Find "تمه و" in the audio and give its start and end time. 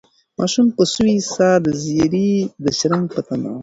3.27-3.57